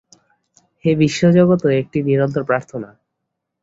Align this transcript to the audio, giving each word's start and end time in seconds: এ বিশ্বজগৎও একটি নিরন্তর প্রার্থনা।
এ 0.85 0.91
বিশ্বজগৎও 0.95 1.69
একটি 1.81 1.97
নিরন্তর 2.03 2.43
প্রার্থনা। 2.43 2.89